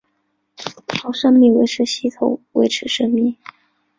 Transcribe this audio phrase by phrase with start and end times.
[0.87, 3.37] 靠生命维持系统维持生命。